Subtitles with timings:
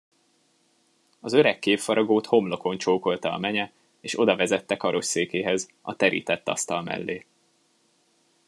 [1.19, 7.25] Az öreg képfaragót homlokon csókolta a menye, és odavezette karosszékéhez, a terített asztal mellé.